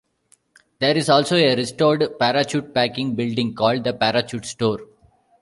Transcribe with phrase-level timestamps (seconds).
[0.79, 4.79] There is also a restored parachute packing building, called "The Parachute Store".